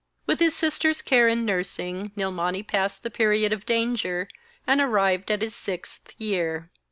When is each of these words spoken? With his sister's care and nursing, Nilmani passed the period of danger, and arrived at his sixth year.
With 0.25 0.39
his 0.39 0.55
sister's 0.55 0.99
care 0.99 1.27
and 1.27 1.45
nursing, 1.45 2.11
Nilmani 2.15 2.63
passed 2.63 3.03
the 3.03 3.11
period 3.11 3.53
of 3.53 3.67
danger, 3.67 4.27
and 4.65 4.81
arrived 4.81 5.29
at 5.29 5.43
his 5.43 5.53
sixth 5.53 6.15
year. 6.19 6.71